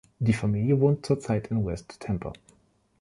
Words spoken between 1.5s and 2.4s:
in West Tampa.